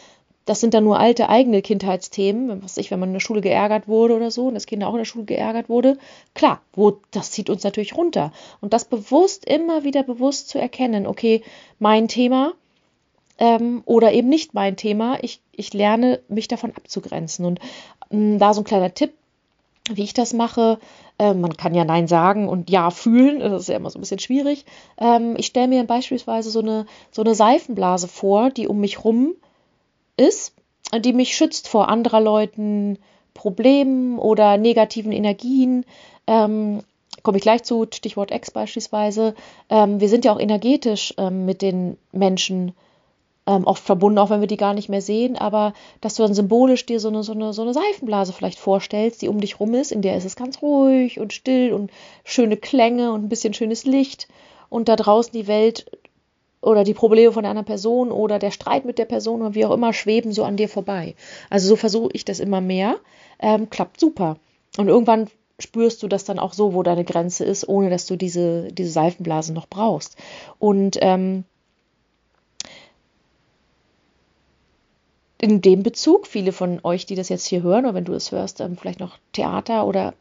[0.46, 3.88] Das sind dann nur alte eigene Kindheitsthemen, was ich, wenn man in der Schule geärgert
[3.88, 5.98] wurde oder so und das Kind auch in der Schule geärgert wurde,
[6.34, 8.32] klar, wo, das zieht uns natürlich runter.
[8.60, 11.42] Und das bewusst, immer wieder bewusst zu erkennen, okay,
[11.80, 12.52] mein Thema,
[13.38, 15.18] ähm, oder eben nicht mein Thema.
[15.22, 17.44] Ich, ich lerne, mich davon abzugrenzen.
[17.44, 17.60] Und
[18.10, 19.12] ähm, da so ein kleiner Tipp,
[19.90, 20.78] wie ich das mache.
[21.18, 23.40] Äh, man kann ja Nein sagen und Ja fühlen.
[23.40, 24.64] Das ist ja immer so ein bisschen schwierig.
[24.98, 29.34] Ähm, ich stelle mir beispielsweise so eine, so eine Seifenblase vor, die um mich rum
[30.16, 30.54] ist,
[30.98, 32.98] die mich schützt vor anderer Leuten
[33.34, 35.84] Problemen oder negativen Energien.
[36.26, 36.80] Ähm,
[37.22, 39.34] komme ich gleich zu, Stichwort Ex beispielsweise.
[39.68, 42.72] Ähm, wir sind ja auch energetisch ähm, mit den Menschen
[43.46, 46.34] ähm, oft verbunden, auch wenn wir die gar nicht mehr sehen, aber dass du dann
[46.34, 49.74] symbolisch dir so eine, so, eine, so eine Seifenblase vielleicht vorstellst, die um dich rum
[49.74, 51.90] ist, in der ist es ganz ruhig und still und
[52.24, 54.28] schöne Klänge und ein bisschen schönes Licht
[54.68, 55.86] und da draußen die Welt
[56.60, 59.70] oder die Probleme von anderen Person oder der Streit mit der Person oder wie auch
[59.70, 61.14] immer schweben so an dir vorbei.
[61.48, 62.96] Also so versuche ich das immer mehr.
[63.38, 64.36] Ähm, klappt super.
[64.76, 65.28] Und irgendwann
[65.60, 68.90] spürst du das dann auch so, wo deine Grenze ist, ohne dass du diese, diese
[68.90, 70.16] Seifenblase noch brauchst.
[70.58, 71.44] Und ähm,
[75.38, 78.32] in dem Bezug, viele von euch, die das jetzt hier hören, oder wenn du es
[78.32, 80.14] hörst, ähm, vielleicht noch Theater oder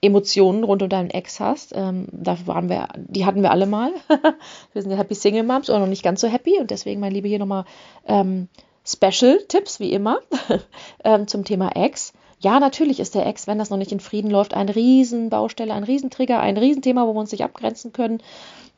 [0.00, 3.92] Emotionen rund um deinen Ex hast, ähm, dafür waren wir, die hatten wir alle mal.
[4.72, 7.12] wir sind ja Happy Single Moms oder noch nicht ganz so happy und deswegen, mein
[7.12, 7.64] Liebe, hier nochmal
[8.06, 8.48] ähm,
[8.84, 10.18] Special-Tipps, wie immer,
[11.04, 12.12] ähm, zum Thema Ex.
[12.40, 15.84] Ja, natürlich ist der Ex, wenn das noch nicht in Frieden läuft, ein Riesenbaustelle, ein
[15.84, 18.20] Riesentrigger, ein Riesenthema, wo wir uns nicht abgrenzen können.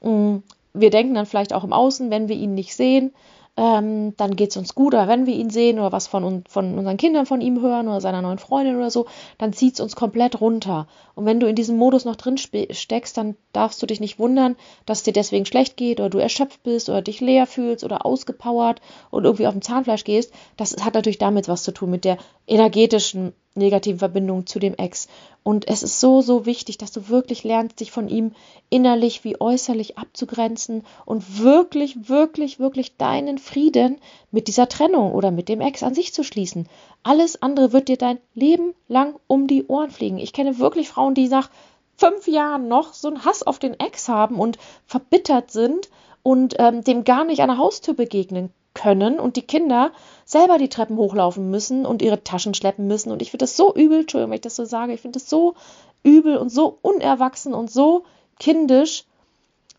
[0.03, 0.37] Mm,
[0.75, 3.15] wir denken dann vielleicht auch im Außen, wenn wir ihn nicht sehen,
[3.57, 4.95] ähm, dann geht es uns gut.
[4.95, 8.01] Oder wenn wir ihn sehen oder was von, von unseren Kindern von ihm hören oder
[8.01, 9.07] seiner neuen Freundin oder so,
[9.39, 10.89] dann zieht es uns komplett runter.
[11.15, 14.57] Und wenn du in diesem Modus noch drin steckst, dann darfst du dich nicht wundern,
[14.87, 18.81] dass dir deswegen schlecht geht oder du erschöpft bist oder dich leer fühlst oder ausgepowert
[19.11, 20.33] und irgendwie auf dem Zahnfleisch gehst.
[20.57, 25.09] Das hat natürlich damit was zu tun, mit der energetischen negativen Verbindung zu dem Ex.
[25.43, 28.33] Und es ist so, so wichtig, dass du wirklich lernst, dich von ihm
[28.71, 33.99] innerlich wie äußerlich abzugrenzen und wirklich, wirklich, wirklich deinen Frieden
[34.31, 36.69] mit dieser Trennung oder mit dem Ex an sich zu schließen.
[37.03, 40.19] Alles andere wird dir dein Leben lang um die Ohren fliegen.
[40.19, 41.51] Ich kenne wirklich Frauen, die nach
[41.97, 45.91] fünf Jahren noch so einen Hass auf den Ex haben und verbittert sind
[46.23, 49.93] und ähm, dem gar nicht an der Haustür begegnen können und die Kinder
[50.25, 53.13] selber die Treppen hochlaufen müssen und ihre Taschen schleppen müssen.
[53.13, 55.31] Und ich finde das so übel, Entschuldigung, wenn ich das so sage, ich finde das
[55.31, 55.55] so
[56.03, 58.05] übel und so unerwachsen und so
[58.39, 59.05] kindisch,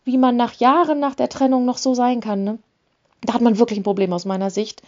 [0.04, 2.44] wie man nach Jahren nach der Trennung noch so sein kann.
[2.44, 2.58] Ne?
[3.22, 4.82] Da hat man wirklich ein Problem aus meiner Sicht.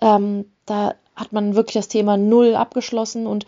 [0.00, 3.44] Ähm, da hat man wirklich das Thema null abgeschlossen und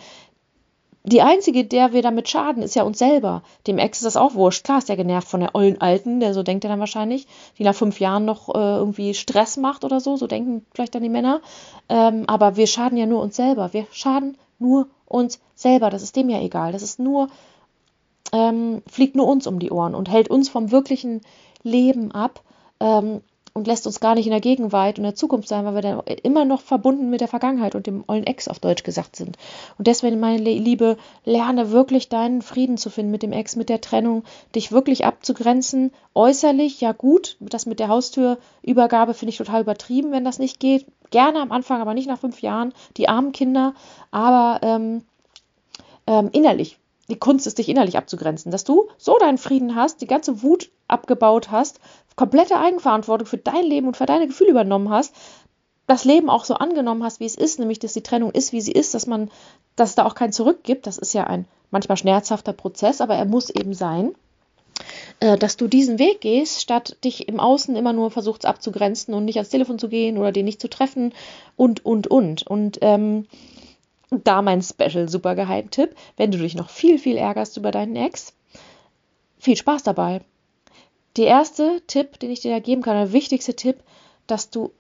[1.02, 3.42] die einzige, der wir damit schaden, ist ja uns selber.
[3.66, 4.64] Dem Ex ist das auch wurscht.
[4.64, 7.26] Klar ist der genervt von der ollen Alten, der so denkt er dann wahrscheinlich,
[7.58, 10.16] die nach fünf Jahren noch äh, irgendwie Stress macht oder so.
[10.16, 11.40] So denken vielleicht dann die Männer.
[11.88, 13.72] Ähm, aber wir schaden ja nur uns selber.
[13.72, 15.88] Wir schaden nur uns selber.
[15.88, 16.72] Das ist dem ja egal.
[16.72, 17.28] Das ist nur,
[18.32, 21.22] ähm, fliegt nur uns um die Ohren und hält uns vom wirklichen
[21.62, 22.42] Leben ab.
[22.78, 25.82] Ähm, und lässt uns gar nicht in der Gegenwart und der Zukunft sein, weil wir
[25.82, 29.36] dann immer noch verbunden mit der Vergangenheit und dem ollen Ex auf Deutsch gesagt sind.
[29.78, 33.80] Und deswegen, meine Liebe, lerne wirklich deinen Frieden zu finden mit dem Ex, mit der
[33.80, 35.92] Trennung, dich wirklich abzugrenzen.
[36.14, 40.86] Äußerlich, ja gut, das mit der Haustürübergabe finde ich total übertrieben, wenn das nicht geht.
[41.10, 43.74] Gerne am Anfang, aber nicht nach fünf Jahren, die armen Kinder.
[44.12, 45.02] Aber ähm,
[46.06, 46.78] ähm, innerlich
[47.10, 50.70] die Kunst ist, dich innerlich abzugrenzen, dass du so deinen Frieden hast, die ganze Wut
[50.90, 51.80] abgebaut hast,
[52.16, 55.14] komplette Eigenverantwortung für dein Leben und für deine Gefühle übernommen hast,
[55.86, 58.60] das Leben auch so angenommen hast, wie es ist, nämlich dass die Trennung ist, wie
[58.60, 59.30] sie ist, dass man,
[59.74, 60.86] dass es da auch kein Zurück gibt.
[60.86, 64.14] Das ist ja ein manchmal schmerzhafter Prozess, aber er muss eben sein
[65.20, 69.24] äh, dass du diesen Weg gehst, statt dich im Außen immer nur versuchst abzugrenzen und
[69.24, 71.12] nicht ans Telefon zu gehen oder den nicht zu treffen
[71.56, 72.46] und, und, und.
[72.46, 73.26] Und ähm,
[74.10, 78.32] da mein Special Super Geheimtipp, wenn du dich noch viel, viel ärgerst über deinen Ex,
[79.38, 80.22] viel Spaß dabei.
[81.16, 83.82] Der erste Tipp, den ich dir da geben kann, der wichtigste Tipp,
[84.26, 84.70] dass du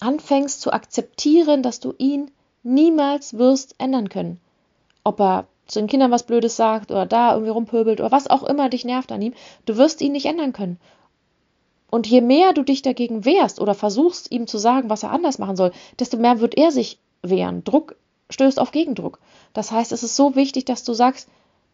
[0.00, 2.30] anfängst zu akzeptieren, dass du ihn
[2.62, 4.40] niemals wirst ändern können.
[5.04, 8.42] Ob er zu den Kindern was Blödes sagt oder da irgendwie rumpöbelt oder was auch
[8.42, 9.32] immer dich nervt an ihm,
[9.64, 10.78] du wirst ihn nicht ändern können.
[11.90, 15.38] Und je mehr du dich dagegen wehrst oder versuchst, ihm zu sagen, was er anders
[15.38, 17.64] machen soll, desto mehr wird er sich wehren.
[17.64, 17.96] Druck
[18.30, 19.18] stößt auf Gegendruck.
[19.52, 21.28] Das heißt, es ist so wichtig, dass du sagst,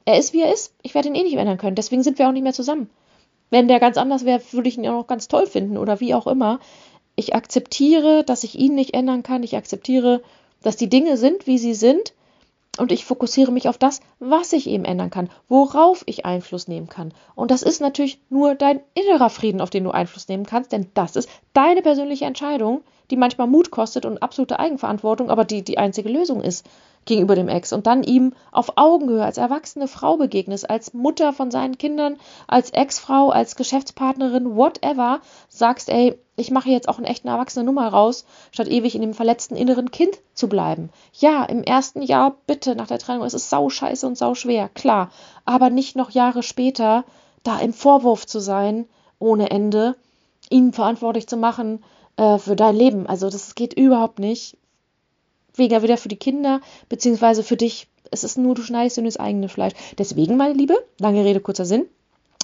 [0.04, 2.28] er ist wie er ist, ich werde ihn eh nicht ändern können, deswegen sind wir
[2.28, 2.90] auch nicht mehr zusammen.
[3.50, 6.14] Wenn der ganz anders wäre, würde ich ihn auch noch ganz toll finden oder wie
[6.14, 6.61] auch immer.
[7.16, 9.42] Ich akzeptiere, dass ich ihn nicht ändern kann.
[9.42, 10.22] Ich akzeptiere,
[10.62, 12.14] dass die Dinge sind, wie sie sind.
[12.78, 16.88] und ich fokussiere mich auf das, was ich eben ändern kann, worauf ich Einfluss nehmen
[16.88, 17.12] kann.
[17.34, 20.87] Und das ist natürlich nur dein innerer Frieden, auf den du Einfluss nehmen kannst, denn
[20.94, 25.78] das ist deine persönliche Entscheidung, die manchmal Mut kostet und absolute Eigenverantwortung, aber die die
[25.78, 26.66] einzige Lösung ist
[27.09, 31.51] gegenüber dem Ex und dann ihm auf Augenhöhe als erwachsene Frau begegnest, als Mutter von
[31.51, 37.27] seinen Kindern, als Ex-Frau, als Geschäftspartnerin, whatever, sagst, ey, ich mache jetzt auch eine echte
[37.27, 40.90] erwachsene Nummer raus, statt ewig in dem verletzten inneren Kind zu bleiben.
[41.14, 44.68] Ja, im ersten Jahr bitte nach der Trennung, es ist sau scheiße und sau schwer,
[44.68, 45.11] klar,
[45.44, 47.05] aber nicht noch Jahre später
[47.42, 48.87] da im Vorwurf zu sein,
[49.18, 49.97] ohne Ende,
[50.51, 51.83] ihn verantwortlich zu machen
[52.16, 53.07] äh, für dein Leben.
[53.07, 54.59] Also das geht überhaupt nicht
[55.59, 57.88] weniger wieder für die Kinder, beziehungsweise für dich.
[58.11, 59.75] Es ist nur, du schneidest dir das eigene Fleisch.
[59.99, 61.87] Deswegen, meine Liebe, lange Rede, kurzer Sinn.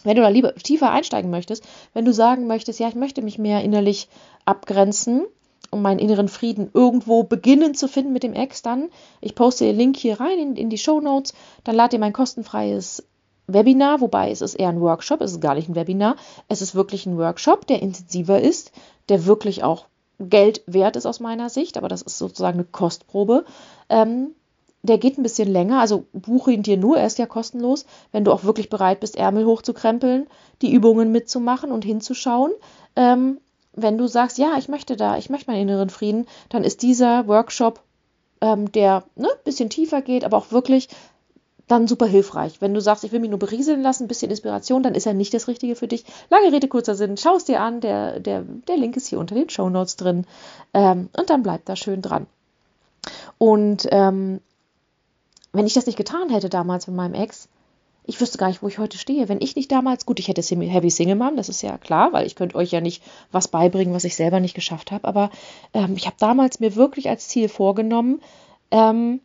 [0.03, 3.39] Wenn du da lieber tiefer einsteigen möchtest, wenn du sagen möchtest, ja, ich möchte mich
[3.39, 4.09] mehr innerlich
[4.45, 5.25] abgrenzen,
[5.71, 8.91] um meinen inneren Frieden irgendwo beginnen zu finden mit dem Ex, dann,
[9.23, 11.33] ich poste den Link hier rein in, in die Show Notes,
[11.65, 13.03] dann lad dir mein kostenfreies
[13.47, 16.17] Webinar, wobei es ist eher ein Workshop, es ist gar nicht ein Webinar,
[16.49, 18.73] es ist wirklich ein Workshop, der intensiver ist,
[19.09, 19.87] der wirklich auch
[20.21, 23.45] Geld wert ist aus meiner Sicht, aber das ist sozusagen eine Kostprobe.
[23.89, 24.35] Ähm,
[24.83, 28.25] der geht ein bisschen länger, also buche ihn dir nur, er ist ja kostenlos, wenn
[28.25, 30.27] du auch wirklich bereit bist, Ärmel hochzukrempeln,
[30.61, 32.53] die Übungen mitzumachen und hinzuschauen.
[32.95, 33.39] Ähm,
[33.73, 37.27] wenn du sagst, ja, ich möchte da, ich möchte meinen inneren Frieden, dann ist dieser
[37.27, 37.81] Workshop,
[38.43, 40.89] ähm, der ne, bisschen tiefer geht, aber auch wirklich
[41.67, 42.61] dann super hilfreich.
[42.61, 45.15] Wenn du sagst, ich will mich nur berieseln lassen, ein bisschen Inspiration, dann ist er
[45.15, 46.05] nicht das Richtige für dich.
[46.31, 49.35] Lange Rede, kurzer Sinn, schau es dir an, der, der, der Link ist hier unter
[49.35, 50.27] den Show Notes drin
[50.75, 52.27] ähm, und dann bleib da schön dran.
[53.39, 54.41] Und ähm,
[55.53, 57.49] wenn ich das nicht getan hätte damals mit meinem Ex,
[58.07, 59.29] ich wüsste gar nicht, wo ich heute stehe.
[59.31, 62.27] Wenn ich nicht damals, gut, ich hätte Heavy Single Mom, das ist ja klar, weil
[62.27, 65.09] ich könnte euch ja nicht was beibringen, was ich selber nicht geschafft habe.
[65.09, 65.31] Aber
[65.73, 68.21] ähm, ich habe damals mir wirklich als Ziel vorgenommen,
[68.71, 69.21] ähm,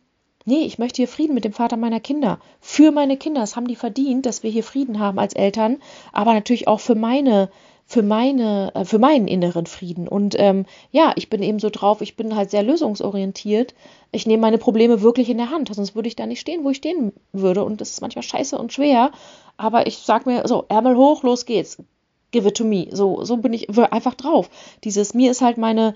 [0.46, 2.38] Nee, ich möchte hier Frieden mit dem Vater meiner Kinder.
[2.60, 3.42] Für meine Kinder.
[3.42, 5.78] Das haben die verdient, dass wir hier Frieden haben als Eltern,
[6.12, 7.50] aber natürlich auch für meine,
[7.84, 10.08] für meine, äh, für meinen inneren Frieden.
[10.08, 13.74] Und ähm, ja, ich bin eben so drauf, ich bin halt sehr lösungsorientiert.
[14.12, 16.70] Ich nehme meine Probleme wirklich in der Hand, sonst würde ich da nicht stehen, wo
[16.70, 17.62] ich stehen würde.
[17.62, 19.12] Und das ist manchmal scheiße und schwer.
[19.58, 21.82] Aber ich sag mir, so, Ärmel hoch, los geht's.
[22.30, 22.88] Give it to me.
[22.92, 24.48] So, so bin ich einfach drauf.
[24.84, 25.94] Dieses, mir ist halt meine,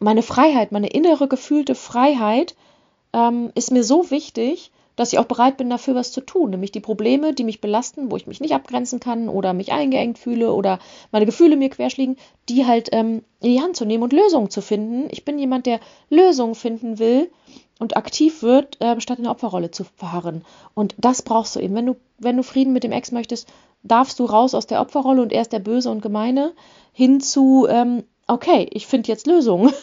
[0.00, 2.54] meine Freiheit, meine innere gefühlte Freiheit,
[3.16, 6.50] ähm, ist mir so wichtig, dass ich auch bereit bin, dafür was zu tun.
[6.50, 10.18] Nämlich die Probleme, die mich belasten, wo ich mich nicht abgrenzen kann oder mich eingeengt
[10.18, 10.78] fühle oder
[11.12, 12.16] meine Gefühle mir querschlägen,
[12.48, 15.08] die halt ähm, in die Hand zu nehmen und Lösungen zu finden.
[15.10, 17.30] Ich bin jemand, der Lösungen finden will
[17.78, 20.44] und aktiv wird, äh, statt in der Opferrolle zu verharren.
[20.74, 21.74] Und das brauchst du eben.
[21.74, 23.48] Wenn du, wenn du Frieden mit dem Ex möchtest,
[23.82, 26.52] darfst du raus aus der Opferrolle und er ist der Böse und Gemeine
[26.92, 29.72] hin zu, ähm, okay, ich finde jetzt Lösungen.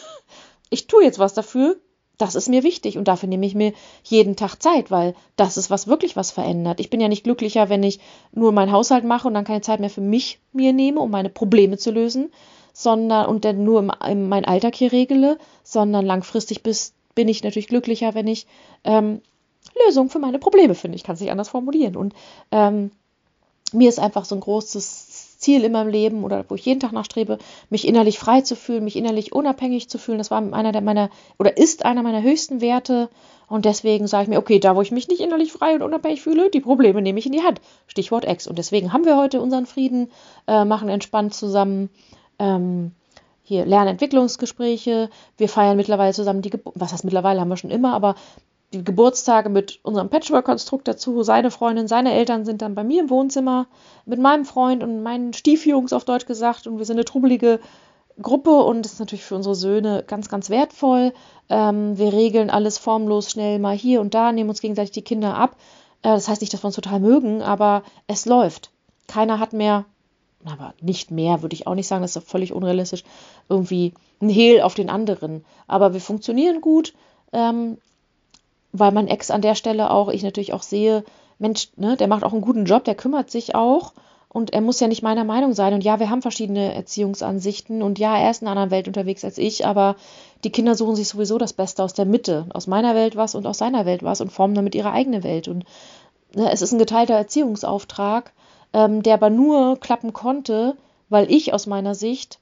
[0.70, 1.76] Ich tue jetzt was dafür,
[2.24, 5.70] das ist mir wichtig und dafür nehme ich mir jeden Tag Zeit, weil das ist
[5.70, 6.80] was wirklich was verändert.
[6.80, 8.00] Ich bin ja nicht glücklicher, wenn ich
[8.32, 11.28] nur meinen Haushalt mache und dann keine Zeit mehr für mich mir nehme, um meine
[11.28, 12.32] Probleme zu lösen,
[12.72, 17.44] sondern und dann nur im, im mein Alltag hier regele, sondern langfristig bis, bin ich
[17.44, 18.46] natürlich glücklicher, wenn ich
[18.84, 19.20] ähm,
[19.86, 20.96] Lösungen für meine Probleme finde.
[20.96, 21.96] Ich kann es nicht anders formulieren.
[21.96, 22.14] Und
[22.50, 22.90] ähm,
[23.72, 25.03] mir ist einfach so ein großes
[25.44, 27.38] Ziel in meinem Leben oder wo ich jeden Tag nachstrebe,
[27.70, 30.18] mich innerlich frei zu fühlen, mich innerlich unabhängig zu fühlen.
[30.18, 33.08] Das war einer der meiner oder ist einer meiner höchsten Werte.
[33.46, 36.22] Und deswegen sage ich mir, okay, da wo ich mich nicht innerlich frei und unabhängig
[36.22, 37.60] fühle, die Probleme nehme ich in die Hand.
[37.86, 38.46] Stichwort Ex.
[38.46, 40.10] Und deswegen haben wir heute unseren Frieden,
[40.46, 41.90] äh, machen entspannt zusammen.
[42.38, 42.92] Ähm,
[43.44, 45.10] hier Lernentwicklungsgespräche.
[45.36, 46.74] Wir feiern mittlerweile zusammen die Geburt.
[46.78, 48.14] Was heißt mittlerweile haben wir schon immer, aber
[48.74, 51.22] die Geburtstage mit unserem Patchwork-Konstrukt dazu.
[51.22, 53.66] Seine Freundin, seine Eltern sind dann bei mir im Wohnzimmer
[54.04, 56.66] mit meinem Freund und meinen Stiefjungs auf Deutsch gesagt.
[56.66, 57.60] Und wir sind eine trubbelige
[58.20, 61.12] Gruppe und das ist natürlich für unsere Söhne ganz, ganz wertvoll.
[61.48, 65.34] Ähm, wir regeln alles formlos schnell mal hier und da, nehmen uns gegenseitig die Kinder
[65.36, 65.56] ab.
[66.02, 68.70] Äh, das heißt nicht, dass wir uns total mögen, aber es läuft.
[69.08, 69.84] Keiner hat mehr,
[70.44, 73.04] aber nicht mehr, würde ich auch nicht sagen, das ist völlig unrealistisch,
[73.48, 75.44] irgendwie ein Hehl auf den anderen.
[75.66, 76.94] Aber wir funktionieren gut.
[77.32, 77.78] Ähm,
[78.74, 81.04] weil mein Ex an der Stelle auch, ich natürlich auch sehe,
[81.38, 83.92] Mensch, ne, der macht auch einen guten Job, der kümmert sich auch
[84.28, 85.74] und er muss ja nicht meiner Meinung sein.
[85.74, 89.24] Und ja, wir haben verschiedene Erziehungsansichten und ja, er ist in einer anderen Welt unterwegs
[89.24, 89.94] als ich, aber
[90.42, 93.46] die Kinder suchen sich sowieso das Beste aus der Mitte, aus meiner Welt was und
[93.46, 95.46] aus seiner Welt was und formen damit ihre eigene Welt.
[95.46, 95.64] Und
[96.34, 98.32] ne, es ist ein geteilter Erziehungsauftrag,
[98.72, 100.76] ähm, der aber nur klappen konnte,
[101.08, 102.40] weil ich aus meiner Sicht,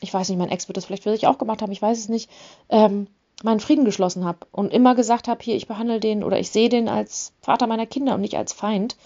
[0.00, 1.98] ich weiß nicht, mein Ex wird das vielleicht für sich auch gemacht haben, ich weiß
[1.98, 2.30] es nicht,
[2.70, 3.06] ähm,
[3.42, 6.68] meinen Frieden geschlossen habe und immer gesagt habe, hier, ich behandle den oder ich sehe
[6.68, 8.96] den als Vater meiner Kinder und nicht als Feind.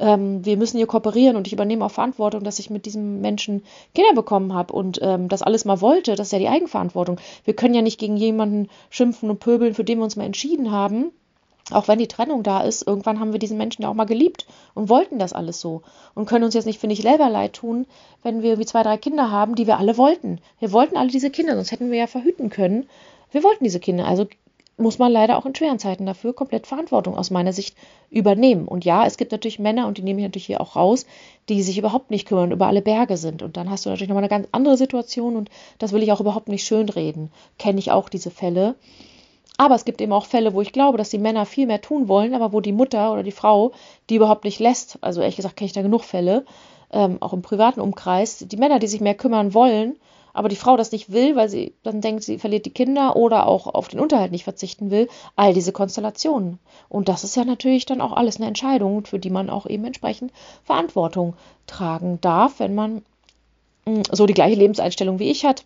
[0.00, 3.62] Ähm, wir müssen hier kooperieren und ich übernehme auch Verantwortung, dass ich mit diesem Menschen
[3.94, 6.14] Kinder bekommen habe und ähm, das alles mal wollte.
[6.14, 7.18] Das ist ja die Eigenverantwortung.
[7.44, 10.70] Wir können ja nicht gegen jemanden schimpfen und pöbeln, für den wir uns mal entschieden
[10.70, 11.12] haben.
[11.70, 14.46] auch wenn die Trennung da ist, irgendwann haben wir diesen Menschen ja auch mal geliebt
[14.74, 15.82] und wollten das alles so.
[16.14, 17.86] Und können uns jetzt nicht, finde ich, selber leid tun,
[18.22, 20.40] wenn wir wie zwei, drei Kinder haben, die wir alle wollten.
[20.60, 22.88] Wir wollten alle diese Kinder, sonst hätten wir ja verhüten können.
[23.30, 24.06] Wir wollten diese Kinder.
[24.06, 24.26] Also
[24.78, 27.76] muss man leider auch in schweren Zeiten dafür komplett Verantwortung aus meiner Sicht
[28.10, 28.68] übernehmen.
[28.68, 31.04] Und ja, es gibt natürlich Männer, und die nehme ich natürlich hier auch raus,
[31.48, 33.42] die sich überhaupt nicht kümmern, über alle Berge sind.
[33.42, 36.20] Und dann hast du natürlich nochmal eine ganz andere Situation und das will ich auch
[36.20, 37.30] überhaupt nicht schönreden.
[37.58, 38.76] Kenne ich auch diese Fälle.
[39.56, 42.06] Aber es gibt eben auch Fälle, wo ich glaube, dass die Männer viel mehr tun
[42.06, 43.72] wollen, aber wo die Mutter oder die Frau
[44.08, 44.98] die überhaupt nicht lässt.
[45.00, 46.44] Also ehrlich gesagt kenne ich da genug Fälle,
[46.92, 48.38] ähm, auch im privaten Umkreis.
[48.38, 49.96] Die Männer, die sich mehr kümmern wollen,
[50.38, 53.48] aber die Frau das nicht will, weil sie dann denkt, sie verliert die Kinder oder
[53.48, 56.60] auch auf den Unterhalt nicht verzichten will, all diese Konstellationen.
[56.88, 59.84] Und das ist ja natürlich dann auch alles eine Entscheidung, für die man auch eben
[59.84, 61.34] entsprechend Verantwortung
[61.66, 63.02] tragen darf, wenn man
[63.84, 65.64] hm, so die gleiche Lebenseinstellung wie ich hat.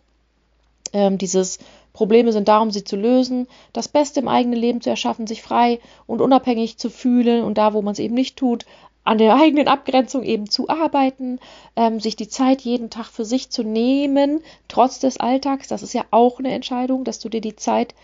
[0.94, 1.58] Ähm, dieses
[1.92, 5.42] Probleme sind da, um sie zu lösen, das Beste im eigenen Leben zu erschaffen, sich
[5.42, 8.64] frei und unabhängig zu fühlen und da, wo man es eben nicht tut,
[9.04, 11.40] an der eigenen Abgrenzung eben zu arbeiten,
[11.76, 15.68] ähm, sich die Zeit jeden Tag für sich zu nehmen, trotz des Alltags.
[15.68, 17.94] Das ist ja auch eine Entscheidung, dass du dir die Zeit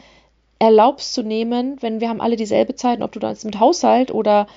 [0.58, 4.48] erlaubst zu nehmen, wenn wir haben alle dieselbe Zeit, ob du das mit Haushalt oder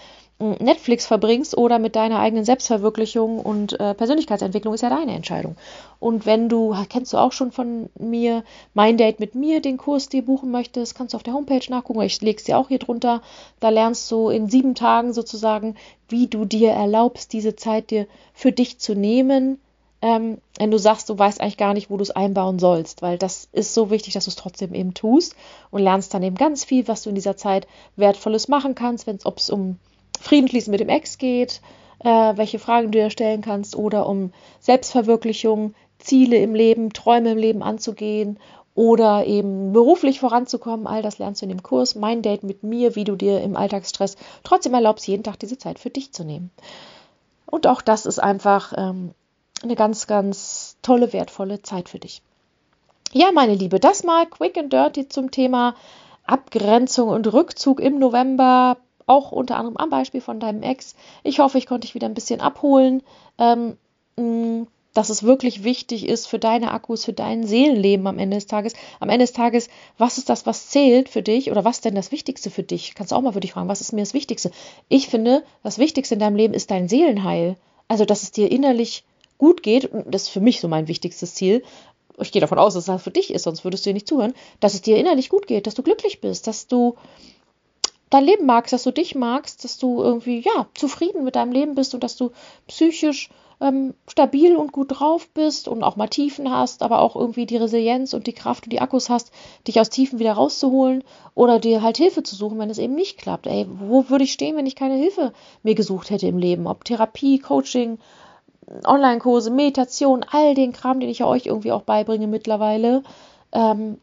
[0.42, 5.56] Netflix verbringst oder mit deiner eigenen Selbstverwirklichung und äh, Persönlichkeitsentwicklung ist ja deine Entscheidung.
[6.00, 10.10] Und wenn du, kennst du auch schon von mir, mein Date mit mir, den Kurs
[10.10, 12.80] dir buchen möchtest, kannst du auf der Homepage nachgucken, ich lege es dir auch hier
[12.80, 13.22] drunter.
[13.60, 15.76] Da lernst du in sieben Tagen sozusagen,
[16.10, 19.60] wie du dir erlaubst, diese Zeit dir für dich zu nehmen,
[20.02, 23.18] ähm, wenn du sagst, du weißt eigentlich gar nicht, wo du es einbauen sollst, weil
[23.18, 25.36] das ist so wichtig, dass du es trotzdem eben tust
[25.70, 29.18] und lernst dann eben ganz viel, was du in dieser Zeit Wertvolles machen kannst, wenn
[29.18, 29.78] es, ob es um
[30.22, 31.62] Frieden schließen mit dem Ex geht,
[32.00, 37.38] äh, welche Fragen du dir stellen kannst oder um Selbstverwirklichung, Ziele im Leben, Träume im
[37.38, 38.40] Leben anzugehen
[38.74, 40.88] oder eben beruflich voranzukommen.
[40.88, 43.56] All das lernst du in dem Kurs Mein Date mit mir, wie du dir im
[43.56, 46.52] Alltagsstress trotzdem erlaubst, jeden Tag diese Zeit für dich zu nehmen.
[47.46, 49.12] Und auch das ist einfach ähm,
[49.62, 52.22] eine ganz, ganz tolle, wertvolle Zeit für dich.
[53.12, 55.76] Ja, meine Liebe, das mal quick and dirty zum Thema
[56.26, 60.96] Abgrenzung und Rückzug im November auch unter anderem am Beispiel von deinem Ex.
[61.24, 63.04] Ich hoffe, ich konnte dich wieder ein bisschen abholen,
[63.38, 63.78] ähm,
[64.18, 68.48] mm, dass es wirklich wichtig ist für deine Akkus, für dein Seelenleben am Ende des
[68.48, 68.74] Tages.
[69.00, 71.96] Am Ende des Tages, was ist das, was zählt für dich oder was ist denn
[71.96, 72.94] das Wichtigste für dich?
[72.94, 74.52] Kannst du auch mal für dich fragen, was ist mir das Wichtigste?
[74.90, 77.56] Ich finde, das Wichtigste in deinem Leben ist dein Seelenheil.
[77.88, 79.06] Also, dass es dir innerlich
[79.38, 79.90] gut geht.
[80.06, 81.64] Das ist für mich so mein wichtigstes Ziel.
[82.20, 84.34] Ich gehe davon aus, dass das für dich ist, sonst würdest du dir nicht zuhören,
[84.60, 86.96] dass es dir innerlich gut geht, dass du glücklich bist, dass du
[88.12, 91.74] dein Leben magst, dass du dich magst, dass du irgendwie ja zufrieden mit deinem Leben
[91.74, 92.32] bist und dass du
[92.68, 93.30] psychisch
[93.62, 97.58] ähm, stabil und gut drauf bist und auch mal Tiefen hast, aber auch irgendwie die
[97.58, 99.32] Resilienz und die Kraft und die Akkus hast,
[99.68, 101.04] dich aus Tiefen wieder rauszuholen
[101.36, 103.48] oder dir halt Hilfe zu suchen, wenn es eben nicht klappt.
[103.48, 105.32] Ey, wo würde ich stehen, wenn ich keine Hilfe
[105.64, 106.68] mir gesucht hätte im Leben?
[106.68, 108.00] Ob Therapie, Coaching,
[108.86, 113.04] Online-Kurse, Meditation, all den Kram, den ich ja euch irgendwie auch beibringe mittlerweile.
[113.52, 113.98] Ähm,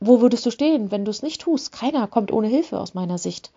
[0.00, 1.72] wo würdest du stehen, wenn du es nicht tust?
[1.72, 3.50] Keiner kommt ohne Hilfe aus meiner Sicht.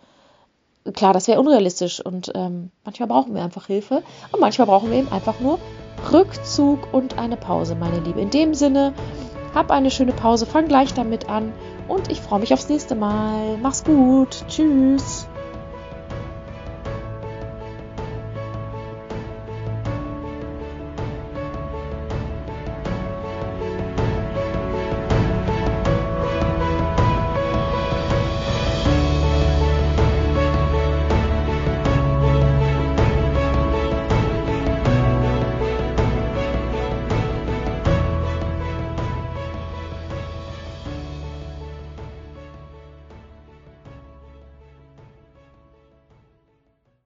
[0.94, 4.02] Klar, das wäre unrealistisch und ähm, manchmal brauchen wir einfach Hilfe
[4.32, 5.60] und manchmal brauchen wir eben einfach nur
[6.12, 8.20] Rückzug und eine Pause, meine Liebe.
[8.20, 8.92] In dem Sinne,
[9.54, 11.52] hab eine schöne Pause, fang gleich damit an
[11.86, 13.58] und ich freue mich aufs nächste Mal.
[13.58, 14.44] Mach's gut.
[14.48, 15.28] Tschüss.